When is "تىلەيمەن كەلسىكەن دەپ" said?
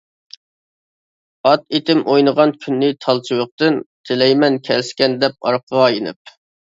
4.11-5.47